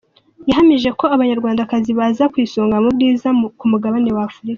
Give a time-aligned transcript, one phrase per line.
[0.49, 3.27] Yahamije ko Abanyarwandakazi baza ku isonga mu bwiza
[3.59, 4.49] ku Mugabane wa Afurika.